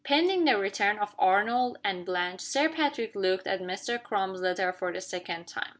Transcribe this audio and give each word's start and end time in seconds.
Pending 0.03 0.45
the 0.45 0.57
return 0.57 0.97
of 0.97 1.13
Arnold 1.19 1.77
and 1.83 2.03
Blanche, 2.07 2.41
Sir 2.41 2.69
Patrick 2.69 3.13
looked 3.13 3.45
at 3.45 3.61
Mr. 3.61 4.01
Crum's 4.01 4.41
letter 4.41 4.73
for 4.73 4.91
the 4.91 4.99
second 4.99 5.45
time. 5.47 5.69